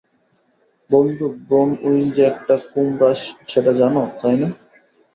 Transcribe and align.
বন্ধু, 0.89 1.25
ব্রোনউইন 1.47 2.05
যে 2.11 2.23
একটা 2.23 2.55
কুমড়া 2.69 3.09
সেটা 3.47 3.71
জানো, 3.73 4.01
তাই 4.19 4.35
না? 4.41 4.49